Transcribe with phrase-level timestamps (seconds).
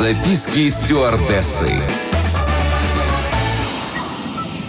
[0.00, 1.68] Записки стюардессы.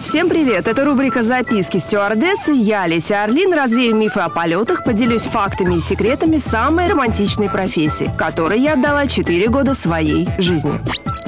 [0.01, 0.67] Всем привет!
[0.67, 2.51] Это рубрика «Записки стюардессы».
[2.51, 8.59] Я, Леся Орлин, развею мифы о полетах, поделюсь фактами и секретами самой романтичной профессии, которой
[8.59, 10.81] я отдала 4 года своей жизни.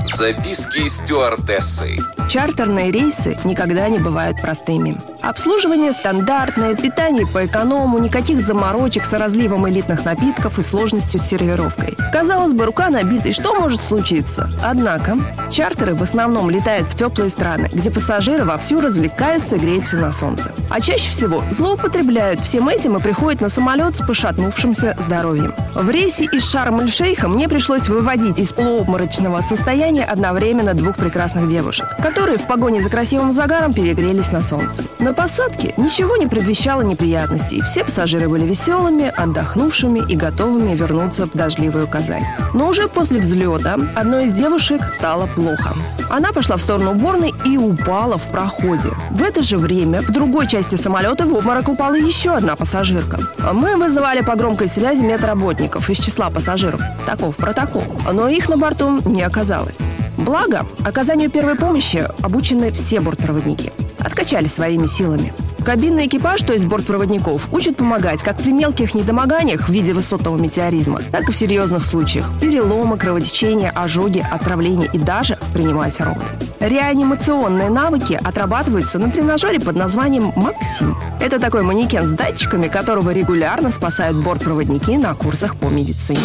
[0.03, 1.95] Записки стюардессы.
[2.27, 4.97] Чартерные рейсы никогда не бывают простыми.
[5.21, 11.95] Обслуживание стандартное, питание по эконому, никаких заморочек с разливом элитных напитков и сложностью с сервировкой.
[12.11, 14.49] Казалось бы, рука набита, и что может случиться?
[14.61, 15.17] Однако,
[15.49, 20.51] чартеры в основном летают в теплые страны, где пассажиры вовсю развлекаются и греются на солнце.
[20.69, 25.53] А чаще всего злоупотребляют всем этим и приходят на самолет с пошатнувшимся здоровьем.
[25.73, 32.37] В рейсе из Шарм-эль-Шейха мне пришлось выводить из полуобморочного состояния одновременно двух прекрасных девушек, которые
[32.37, 34.83] в погоне за красивым загаром перегрелись на солнце.
[34.99, 37.61] На посадке ничего не предвещало неприятностей.
[37.61, 42.25] Все пассажиры были веселыми, отдохнувшими и готовыми вернуться в дождливую Казань.
[42.53, 45.73] Но уже после взлета одной из девушек стало плохо.
[46.09, 48.89] Она пошла в сторону уборной и упала в проходе.
[49.11, 53.19] В это же время в другой части самолета в обморок упала еще одна пассажирка.
[53.53, 56.81] Мы вызывали по громкой связи медработников из числа пассажиров.
[57.05, 57.83] Таков протокол.
[58.11, 59.79] Но их на борту не оказалось.
[60.17, 63.71] Благо, оказанию первой помощи обучены все бортпроводники.
[63.99, 65.33] Откачали своими силами.
[65.63, 70.99] Кабинный экипаж, то есть бортпроводников, учат помогать как при мелких недомоганиях в виде высотного метеоризма,
[71.11, 76.25] так и в серьезных случаях– переломы, кровотечения, ожоги, отравления и даже принимать роды.
[76.59, 80.97] Реанимационные навыки отрабатываются на тренажере под названием «Максим».
[81.21, 86.19] Это такой манекен с датчиками, которого регулярно спасают бортпроводники на курсах по медицине.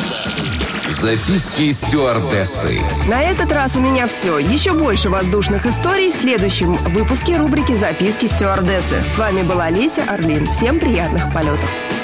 [0.88, 2.80] Записки стюардессы.
[3.08, 4.38] На этот раз у меня все.
[4.38, 8.96] Еще больше воздушных историй в следующем выпуске рубрики «Записки стюардессы».
[9.12, 10.46] С вами была Леся Орлин.
[10.46, 11.97] Всем приятных полетов.